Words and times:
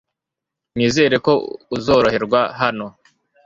Nizere 0.75 1.15
ko 1.25 1.33
uzoroherwa 1.75 2.41
hano. 2.59 2.87